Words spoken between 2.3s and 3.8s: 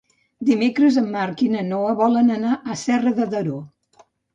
anar a Serra de Daró.